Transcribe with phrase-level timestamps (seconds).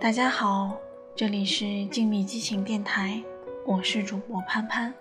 [0.00, 0.76] 大家好，
[1.14, 3.22] 这里是静谧激情电台，
[3.64, 4.92] 我是主播潘潘。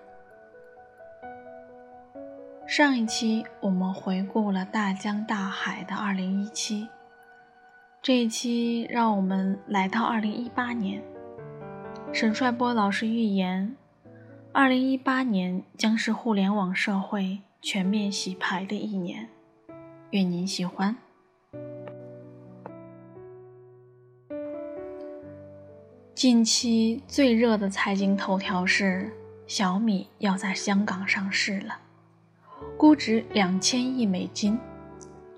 [2.67, 6.87] 上一期我们回顾了大江大海的二零一七，
[8.01, 11.03] 这一期让我们来到二零一八年。
[12.13, 13.75] 沈帅波老师预言，
[14.53, 19.27] 二零一八年将是互联网社会全面洗牌的一年，
[20.11, 20.95] 愿您喜欢。
[26.21, 29.11] 近期最热的财经头条是
[29.47, 31.79] 小米要在香港上市了，
[32.77, 34.55] 估值两千亿美金，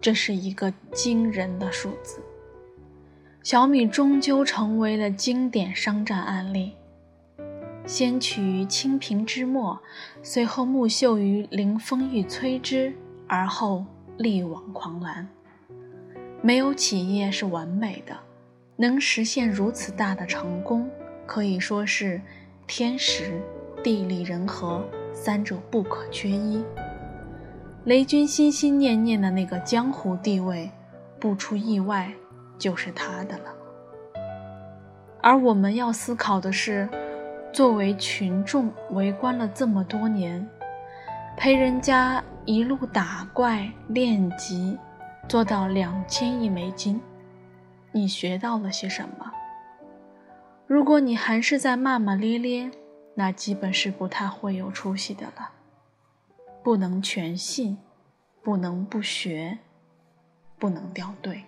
[0.01, 2.21] 这是一个惊人的数字。
[3.41, 6.73] 小米终究成为了经典商战案例，
[7.85, 9.79] 先取于清平之末，
[10.21, 12.93] 随后木秀于林风欲摧之，
[13.25, 13.85] 而后
[14.17, 15.29] 力挽狂澜。
[16.41, 18.17] 没有企业是完美的。
[18.75, 20.89] 能实现如此大的成功，
[21.25, 22.19] 可以说是
[22.65, 23.41] 天时、
[23.83, 26.63] 地利、人和三者不可缺一。
[27.85, 30.71] 雷军心心念念的那个江湖地位，
[31.19, 32.11] 不出意外
[32.57, 33.53] 就是他的了。
[35.21, 36.89] 而我们要思考的是，
[37.51, 40.45] 作为群众围观了这么多年，
[41.37, 44.77] 陪人家一路打怪练级，
[45.27, 46.99] 做到两千亿美金。
[47.93, 49.31] 你学到了些什么？
[50.65, 52.71] 如果你还是在骂骂咧咧，
[53.15, 55.51] 那基本是不太会有出息的了。
[56.63, 57.77] 不能全信，
[58.41, 59.59] 不能不学，
[60.57, 61.43] 不能掉队。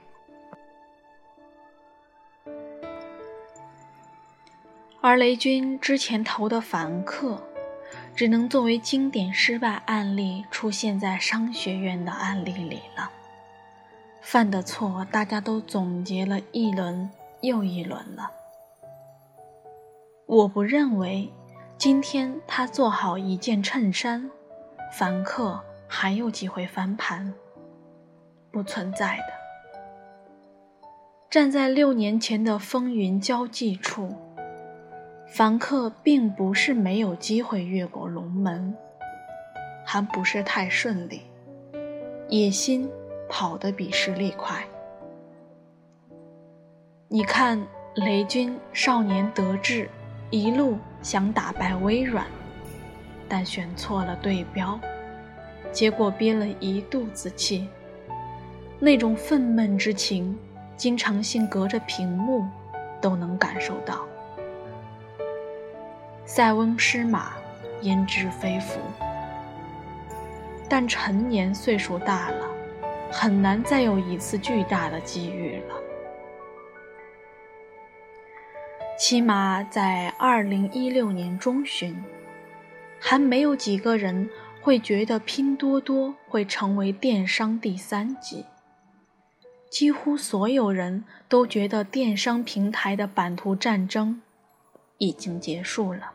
[5.02, 7.42] 而雷军之前投的凡客，
[8.16, 13.12] 只能作为经典失败案例出现在商学院的案例里了。
[14.26, 17.08] 犯的错，大家都总结了一轮
[17.42, 18.32] 又一轮了。
[20.26, 21.32] 我不认为
[21.78, 24.32] 今天他做好一件衬衫，
[24.92, 27.32] 凡客还有机会翻盘，
[28.52, 29.26] 不存在的。
[31.30, 34.12] 站在六年前的风云交际处，
[35.28, 38.76] 凡客并不是没有机会越过龙门，
[39.86, 41.22] 还不是太顺利，
[42.28, 42.90] 野心。
[43.30, 44.64] 跑得比实力快。
[47.08, 47.62] 你看，
[47.96, 49.90] 雷军少年得志，
[50.32, 52.26] 一路想打败微软，
[53.30, 54.80] 但选错了对标，
[55.72, 57.68] 结果憋了一肚子气。
[58.80, 60.38] 那种愤懑之情，
[60.76, 62.46] 经常性隔着屏幕
[63.00, 64.06] 都能感受到。
[66.26, 67.34] 塞翁失马，
[67.82, 68.80] 焉知非福？
[70.68, 72.55] 但陈年岁数大了。
[73.12, 75.76] 很难再有一次巨大的机遇了。
[78.98, 82.04] 起码在二零一六年中旬，
[83.00, 84.30] 还没有几个人
[84.62, 88.46] 会觉得拼多多会成为电商第三极。
[89.70, 94.22] 几乎所有人都觉得电商平台的版图战争
[94.98, 96.14] 已经结束了。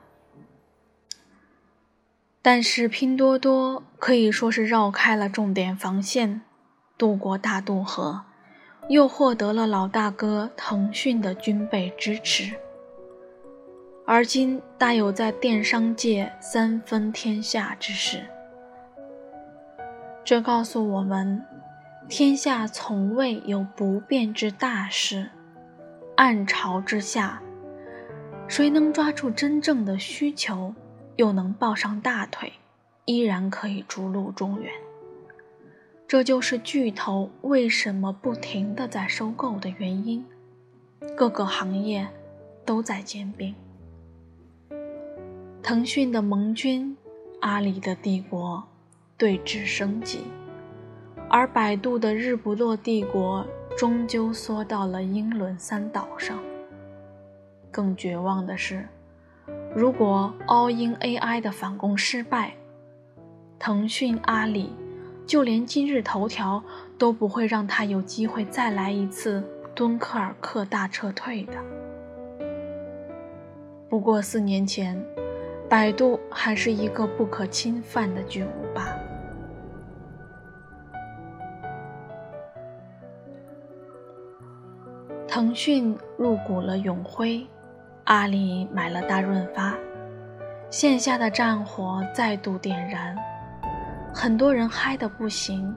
[2.40, 6.40] 但是拼多多可以说是绕开了重点防线。
[7.00, 8.20] 渡过大渡河，
[8.90, 12.52] 又获得了老大哥腾讯的军备支持，
[14.04, 18.22] 而今大有在电商界三分天下之势。
[20.22, 21.42] 这告诉我们，
[22.06, 25.30] 天下从未有不变之大事。
[26.16, 27.40] 暗潮之下，
[28.46, 30.74] 谁能抓住真正的需求，
[31.16, 32.52] 又能抱上大腿，
[33.06, 34.70] 依然可以逐鹿中原。
[36.10, 40.26] 这就是巨头为什么不停的在收购的原因，
[41.16, 42.04] 各个行业
[42.64, 43.54] 都在兼并。
[45.62, 46.96] 腾讯的盟军，
[47.42, 48.64] 阿里的帝国
[49.16, 50.22] 对峙升级，
[51.28, 53.46] 而百度的日不落帝国
[53.78, 56.42] 终究缩到了英伦三岛上。
[57.70, 58.84] 更绝望的是，
[59.76, 62.54] 如果 All in AI 的反攻失败，
[63.60, 64.72] 腾讯、阿里。
[65.30, 66.60] 就连今日头条
[66.98, 69.40] 都不会让他有机会再来一次
[69.76, 71.52] 敦刻尔克大撤退的。
[73.88, 75.00] 不过四年前，
[75.68, 78.88] 百度还是一个不可侵犯的巨无霸。
[85.28, 87.46] 腾讯入股了永辉，
[88.02, 89.78] 阿里买了大润发，
[90.70, 93.16] 线下的战火再度点燃。
[94.12, 95.74] 很多人嗨得不行，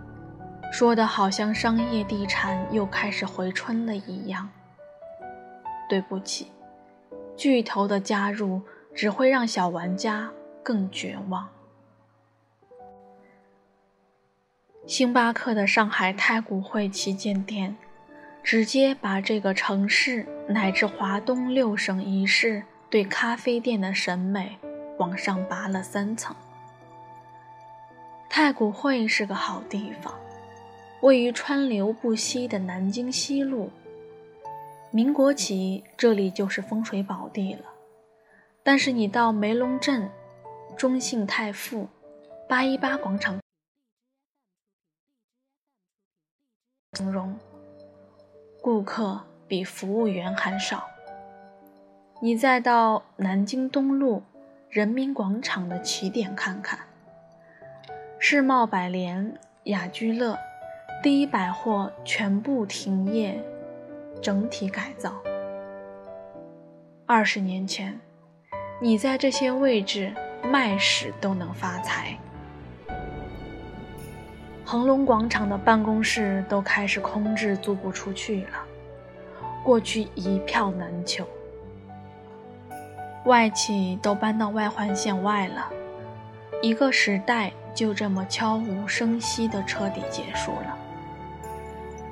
[0.71, 4.49] 说的好像商业地产又开始回春了一样。
[5.87, 6.51] 对不起，
[7.37, 8.61] 巨头的加入
[8.95, 10.31] 只会让小玩家
[10.63, 11.47] 更绝望。
[14.85, 17.77] 星巴克的上海太古汇旗舰店，
[18.43, 24.57] 直接把这个城市乃至华东六省一市对咖啡店的审美
[24.97, 26.35] 往上拔了三层。
[28.35, 30.19] 太古汇是个好地方，
[31.01, 33.69] 位于川流不息的南京西路。
[34.89, 37.65] 民国起，这里就是风水宝地了。
[38.63, 40.09] 但是你到梅龙镇、
[40.75, 41.87] 中信泰富、
[42.49, 43.39] 八一八广场，
[46.97, 47.37] 形容
[48.63, 50.87] 顾客比服务员还少。
[52.19, 54.23] 你再到南京东路
[54.71, 56.79] 人民广场的起点看看。
[58.19, 60.37] 世贸百联、雅居乐、
[61.01, 63.37] 第一百货全部停业，
[64.21, 65.13] 整体改造。
[67.05, 67.99] 二十年前，
[68.81, 72.17] 你在这些位置卖屎都能发财。
[74.63, 78.63] 恒隆广场的办公室都开始空置，租不出去了。
[79.63, 81.27] 过去一票难求，
[83.25, 85.69] 外企都搬到外环线外了。
[86.61, 87.51] 一个时代。
[87.73, 90.77] 就这么悄无声息地彻底结束了。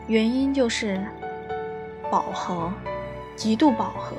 [0.08, 1.06] 原因就是
[2.10, 2.74] 饱和，
[3.36, 4.16] 极度饱和。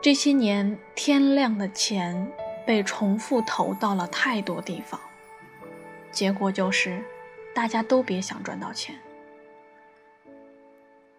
[0.00, 2.30] 这些年，天量的钱
[2.64, 5.00] 被重复投到了太多地方，
[6.12, 7.02] 结果就是
[7.54, 8.94] 大家都别想赚到钱。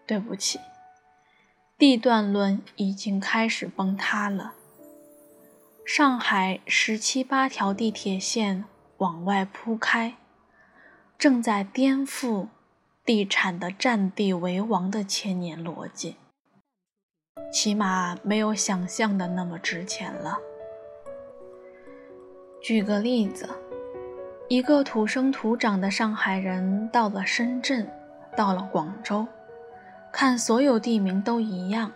[0.08, 0.60] 对不起，
[1.78, 4.54] 地段论已经开始崩塌了。
[5.92, 8.66] 上海十七八条地铁线
[8.98, 10.18] 往外铺开，
[11.18, 12.50] 正在颠覆
[13.04, 16.18] 地产的占地为王的千年逻辑。
[17.52, 20.38] 起码没有想象的那么值钱了。
[22.62, 23.50] 举个例子，
[24.48, 27.92] 一个土生土长的上海人到了深圳，
[28.38, 29.26] 到了广州，
[30.14, 31.92] 看所有地名都一样。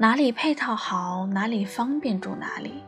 [0.00, 2.84] 哪里配套好，哪里方便住哪里。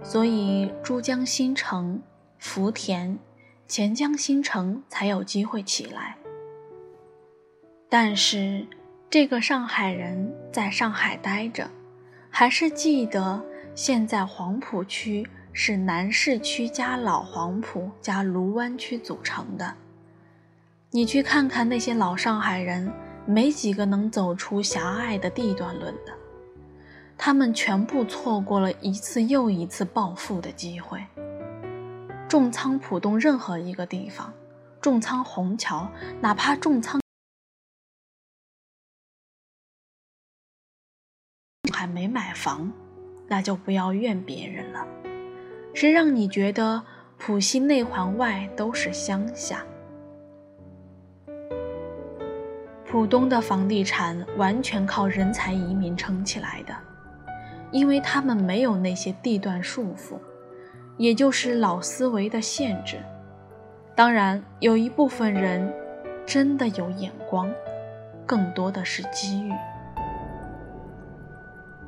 [0.00, 2.00] 所以珠江新城、
[2.38, 3.18] 福田、
[3.66, 6.16] 钱江新城才有机会起来。
[7.88, 8.64] 但是
[9.10, 11.68] 这个上海人在上海待着，
[12.30, 13.44] 还是记得
[13.74, 19.74] 现在黄浦区是南市区加老黄浦加卢湾区组成的。
[20.92, 22.88] 你去看看那些老上海人。
[23.26, 26.12] 没几个能走出狭隘的地段论的，
[27.16, 31.04] 他们全部错过了一次又一次暴富的机会。
[32.28, 34.32] 重仓浦东任何一个地方，
[34.80, 35.88] 重仓虹桥，
[36.20, 37.00] 哪怕重仓
[41.72, 42.72] 还没买房，
[43.28, 44.86] 那就不要怨别人了。
[45.72, 46.84] 谁让你觉得
[47.18, 49.64] 浦西内环外都是乡下？
[52.94, 56.72] 浦东的房地产完全靠人才移民撑起来的，
[57.72, 60.14] 因为他们没有那些地段束缚，
[60.96, 63.00] 也就是老思维的限制。
[63.96, 65.74] 当然，有一部分人
[66.24, 67.50] 真的有眼光，
[68.24, 69.52] 更多的是机遇。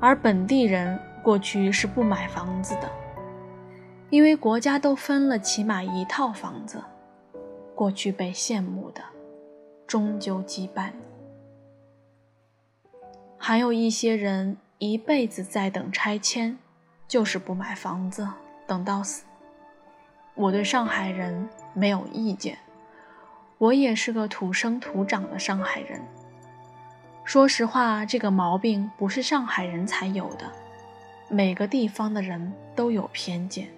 [0.01, 2.91] 而本地人过去是不买房子的，
[4.11, 6.83] 因为国家都分了起码一套房子，
[7.77, 9.01] 过去被羡慕的。
[9.87, 11.03] 终究羁绊你。
[13.39, 16.59] 还有一些人一辈子在等拆迁，
[17.07, 18.29] 就是不买房子，
[18.67, 19.25] 等到死。
[20.35, 22.59] 我对上海人没有意见，
[23.59, 26.03] 我也是个土生土长的上海人。
[27.25, 30.51] 说实话，这个毛病不是上海人才有的，
[31.29, 33.69] 每个地方的人都有偏见。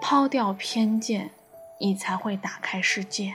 [0.00, 1.30] 抛掉偏见，
[1.80, 3.34] 你才会打开世界。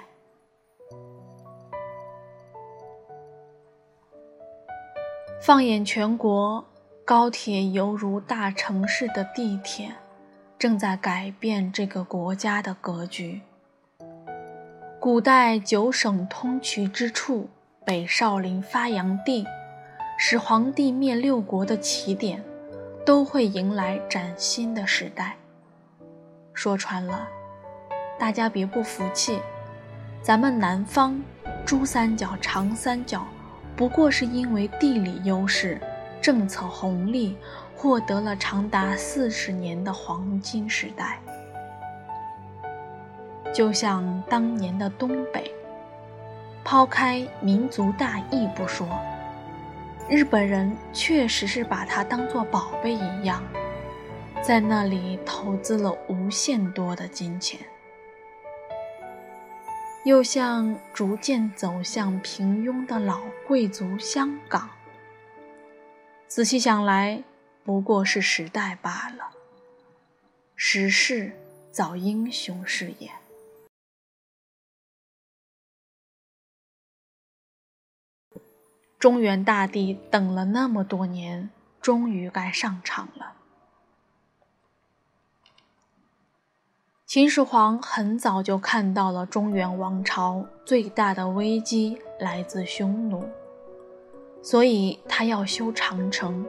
[5.46, 6.64] 放眼全国，
[7.04, 9.92] 高铁犹如大城市的地铁，
[10.58, 13.42] 正在改变这个国家的格局。
[15.02, 17.50] 古代九省通衢之处，
[17.86, 19.46] 北少林发扬地，
[20.18, 22.42] 使皇帝灭六国的起点，
[23.06, 25.36] 都会迎来崭新的时代。
[26.54, 27.28] 说穿了，
[28.18, 29.42] 大家别不服气，
[30.22, 31.22] 咱们南方，
[31.66, 33.28] 珠三角、长三角。
[33.76, 35.80] 不过是因为地理优势、
[36.22, 37.36] 政策红利，
[37.76, 41.20] 获得了长达四十年的黄金时代。
[43.54, 45.52] 就像当年的东北，
[46.64, 48.88] 抛开民族大义不说，
[50.08, 53.44] 日本人确实是把它当作宝贝一样，
[54.42, 57.60] 在那里投资了无限多的金钱。
[60.06, 64.70] 又像逐渐走向平庸的老贵族香港，
[66.28, 67.24] 仔细想来，
[67.64, 69.32] 不过是时代罢了。
[70.58, 71.32] 时势
[71.72, 73.12] 造英雄是也。
[79.00, 81.50] 中原大地等了那么多年，
[81.82, 83.38] 终于该上场了。
[87.14, 93.24] 秦始皇很早就看到了中原王朝最大的危机来自匈奴，
[94.42, 96.44] 所以他要修长城。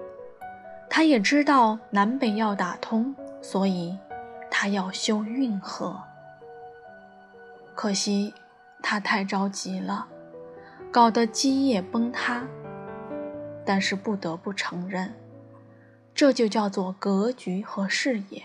[0.88, 3.94] 他也知道南北要打通，所以
[4.50, 6.00] 他要修运河。
[7.74, 8.32] 可惜
[8.82, 10.06] 他太着急了，
[10.90, 12.42] 搞得基业崩塌。
[13.66, 15.12] 但是不得不承认，
[16.14, 18.42] 这就叫做格局和视野。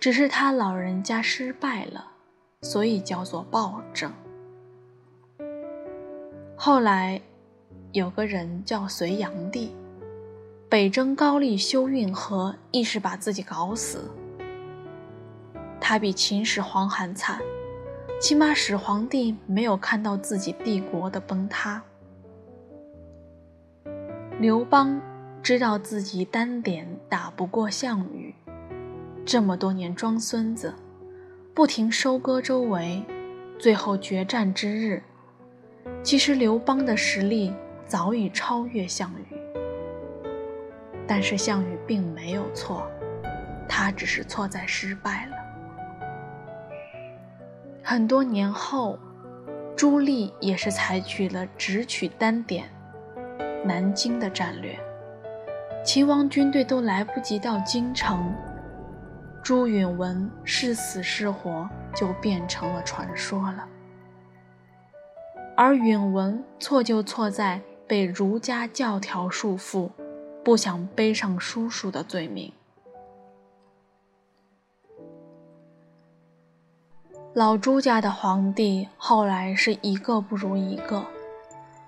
[0.00, 2.12] 只是他老人家失败了，
[2.62, 4.10] 所以叫做暴政。
[6.56, 7.20] 后来，
[7.92, 9.76] 有个人叫隋炀帝，
[10.70, 14.10] 北征高丽修运河，亦是把自己搞死。
[15.78, 17.38] 他比秦始皇还惨，
[18.18, 21.82] 起码始皇帝没有看到自己帝国的崩塌。
[24.38, 24.98] 刘邦
[25.42, 28.29] 知道自己单点打不过项羽。
[29.24, 30.74] 这么多年装孙子，
[31.54, 33.02] 不停收割周围，
[33.58, 35.02] 最后决战之日，
[36.02, 37.52] 其实刘邦的实力
[37.86, 39.36] 早已超越项羽。
[41.06, 42.88] 但是项羽并没有错，
[43.68, 45.36] 他只是错在失败了。
[47.82, 48.98] 很多年后，
[49.76, 52.68] 朱棣也是采取了直取单点
[53.64, 54.78] 南京的战略，
[55.84, 58.32] 秦王军队都来不及到京城。
[59.42, 63.66] 朱允文是死是活，就变成了传说了。
[65.56, 69.90] 而允文错就错在被儒家教条束缚，
[70.44, 72.52] 不想背上叔叔的罪名。
[77.34, 81.04] 老朱家的皇帝后来是一个不如一个，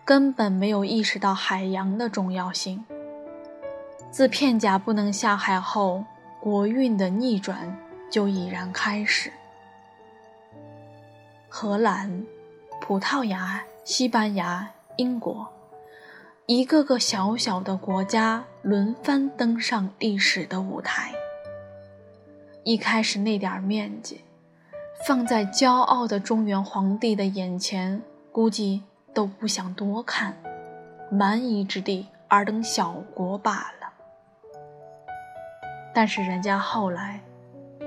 [0.04, 2.84] 根本没有意识到海洋的重要性。
[4.10, 6.04] 自片甲不能下海后。
[6.42, 7.78] 国运的逆转
[8.10, 9.30] 就已然开始。
[11.48, 12.26] 荷兰、
[12.80, 15.46] 葡萄牙、西班牙、英国，
[16.46, 21.12] 一个个小小的国家轮番登上历史的舞台。
[22.64, 24.22] 一开始那点面积，
[25.06, 28.82] 放在骄傲的中原皇帝的眼前，估计
[29.14, 30.36] 都不想多看，
[31.08, 33.81] 蛮夷之地，尔等小国罢了。
[35.94, 37.20] 但是人家后来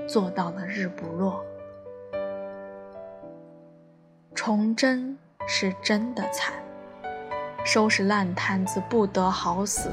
[0.06, 1.44] 做到了日不落。
[4.34, 6.54] 崇祯是真的惨，
[7.64, 9.90] 收拾烂摊子不得好死，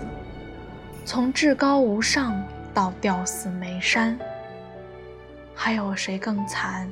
[1.05, 2.39] 从至高无上
[2.73, 4.19] 到吊死煤山，
[5.55, 6.87] 还有谁更惨？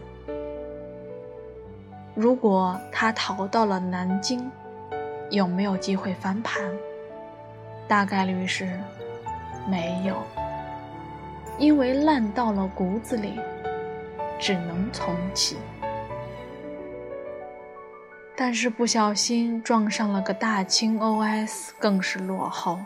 [2.15, 4.49] 如果他逃到了南京，
[5.29, 6.63] 有没有机会翻盘？
[7.87, 8.79] 大概率是
[9.69, 10.15] 没有。
[11.57, 13.39] 因为烂到了骨子里，
[14.39, 15.57] 只能重启。
[18.35, 22.79] 但是不小心撞上了个大清 OS，更是落后。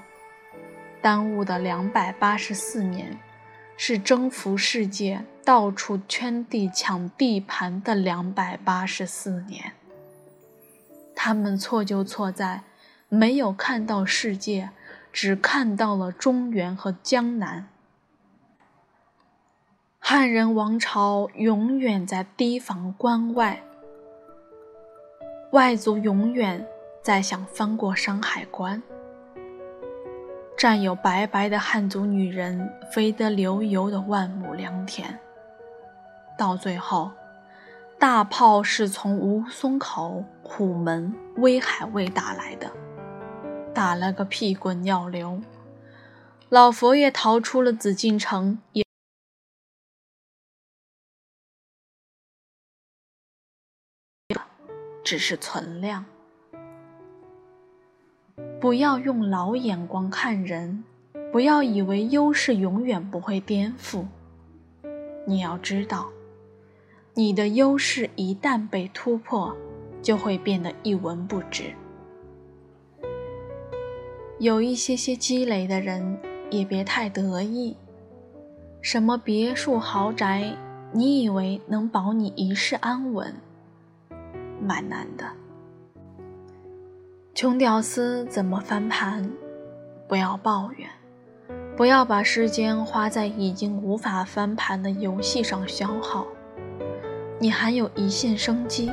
[1.02, 3.18] 耽误的两百八十四年，
[3.78, 9.72] 是征服世界、到处圈地抢地盘的两百八十四年。
[11.16, 12.64] 他们错就错在
[13.08, 14.72] 没有看到世界，
[15.14, 17.70] 只看到了中原和江南。
[20.08, 23.64] 汉人王朝永远在提防关外，
[25.50, 26.64] 外族永远
[27.02, 28.84] 在想翻过山海关。
[30.56, 35.18] 占有白白的汉族女人肥得流油的万亩良田，
[36.38, 37.10] 到最后，
[37.98, 42.72] 大炮是从吴淞口、虎门、威海卫打来的，
[43.74, 45.42] 打了个屁滚尿流。
[46.50, 48.85] 老佛爷逃出了紫禁城，也。
[55.06, 56.04] 只是存量，
[58.60, 60.84] 不要用老眼光看人，
[61.32, 64.04] 不要以为优势永远不会颠覆。
[65.28, 66.08] 你要知道，
[67.14, 69.56] 你的优势一旦被突破，
[70.02, 71.66] 就会变得一文不值。
[74.40, 76.18] 有一些些积累的人，
[76.50, 77.78] 也别太得意。
[78.82, 80.58] 什么别墅豪宅，
[80.92, 83.36] 你以为能保你一世安稳？
[84.66, 85.26] 蛮难的。
[87.34, 89.30] 穷屌丝怎么翻盘？
[90.08, 90.90] 不要抱怨，
[91.78, 96.26] 不要把时间花在已经无法翻盘的游戏上消耗。
[97.40, 98.92] 你还有一线生机。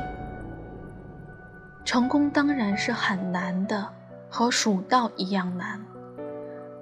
[1.85, 3.88] 成功当然是很难的。
[4.35, 5.79] 和蜀道一样难，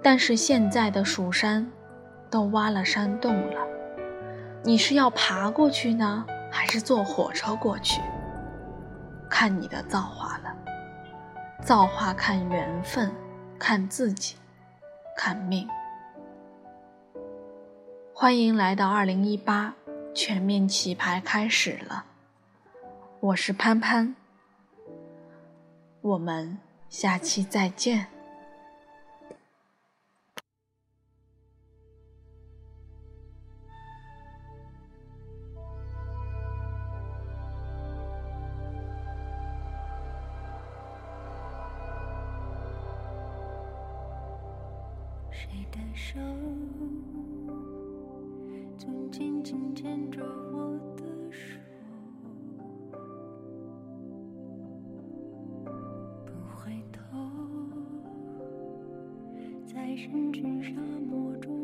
[0.01, 1.69] 但是现在的蜀山
[2.31, 3.61] 都挖了山洞了，
[4.63, 8.01] 你是要爬过去呢，还是坐火车过去？
[9.31, 10.55] 看你的造化了。
[11.65, 13.11] 造化看缘分，
[13.59, 14.37] 看自己，
[15.17, 15.67] 看命。
[18.13, 19.73] 欢迎来到二零一八，
[20.15, 22.05] 全面起牌开始了。
[23.21, 24.15] 我是潘潘，
[26.03, 26.59] 我们。
[26.91, 28.09] 下期再见。
[59.81, 60.73] 在深沉沙
[61.09, 61.60] 漠中。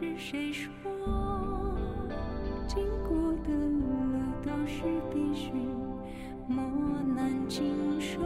[0.00, 0.70] 是谁说？
[2.66, 3.84] 经过的路
[4.42, 4.82] 都是
[5.12, 5.52] 必须
[6.48, 6.64] 磨
[7.14, 8.18] 难经受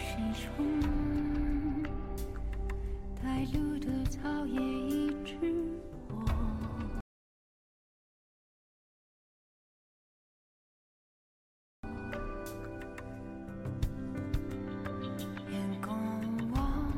[0.00, 0.48] 谁冲
[3.22, 5.36] 带路的草叶一直
[6.08, 6.24] 过？
[15.50, 15.94] 眼光
[16.54, 16.90] 望，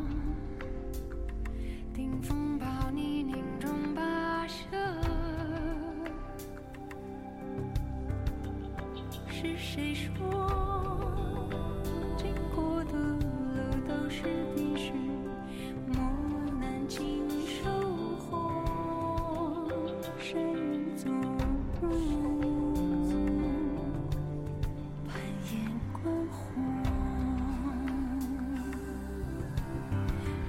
[1.92, 4.78] 顶风暴泥泞中跋涉，
[9.28, 10.41] 是谁说？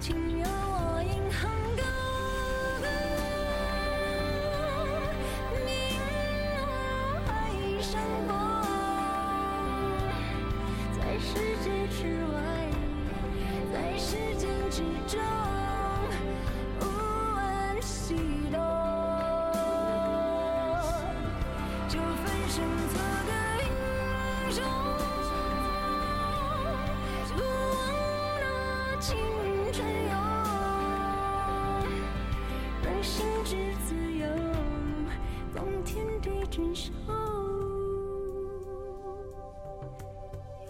[0.10, 0.33] 今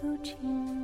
[0.04, 0.83] 如今